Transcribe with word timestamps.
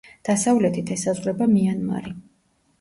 დასავლეთით 0.29 0.89
ესაზღვრება 0.97 1.51
მიანმარი. 1.55 2.19